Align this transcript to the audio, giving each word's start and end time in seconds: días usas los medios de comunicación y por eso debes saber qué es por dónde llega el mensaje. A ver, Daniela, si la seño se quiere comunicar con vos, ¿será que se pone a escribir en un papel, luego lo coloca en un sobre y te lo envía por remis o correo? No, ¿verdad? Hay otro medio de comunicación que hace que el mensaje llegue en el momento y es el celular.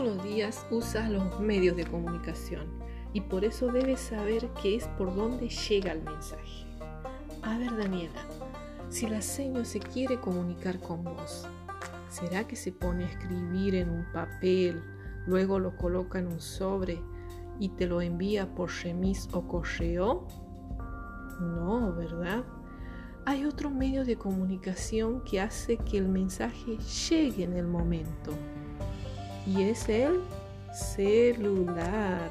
días 0.00 0.66
usas 0.70 1.10
los 1.10 1.38
medios 1.38 1.76
de 1.76 1.84
comunicación 1.84 2.66
y 3.12 3.20
por 3.20 3.44
eso 3.44 3.70
debes 3.70 4.00
saber 4.00 4.48
qué 4.62 4.76
es 4.76 4.88
por 4.96 5.14
dónde 5.14 5.48
llega 5.48 5.92
el 5.92 6.02
mensaje. 6.02 6.66
A 7.42 7.58
ver, 7.58 7.76
Daniela, 7.76 8.26
si 8.88 9.06
la 9.06 9.20
seño 9.20 9.66
se 9.66 9.80
quiere 9.80 10.18
comunicar 10.18 10.80
con 10.80 11.04
vos, 11.04 11.46
¿será 12.08 12.46
que 12.46 12.56
se 12.56 12.72
pone 12.72 13.04
a 13.04 13.08
escribir 13.08 13.74
en 13.74 13.90
un 13.90 14.06
papel, 14.12 14.82
luego 15.26 15.58
lo 15.58 15.76
coloca 15.76 16.18
en 16.18 16.28
un 16.28 16.40
sobre 16.40 16.98
y 17.60 17.68
te 17.68 17.86
lo 17.86 18.00
envía 18.00 18.54
por 18.54 18.70
remis 18.70 19.28
o 19.32 19.46
correo? 19.46 20.26
No, 21.38 21.94
¿verdad? 21.94 22.44
Hay 23.26 23.44
otro 23.44 23.70
medio 23.70 24.04
de 24.06 24.16
comunicación 24.16 25.22
que 25.22 25.40
hace 25.40 25.76
que 25.76 25.98
el 25.98 26.08
mensaje 26.08 26.78
llegue 26.78 27.44
en 27.44 27.52
el 27.52 27.66
momento 27.66 28.32
y 29.46 29.62
es 29.62 29.88
el 29.88 30.20
celular. 30.72 32.30